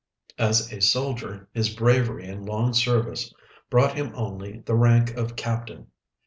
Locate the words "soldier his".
0.81-1.69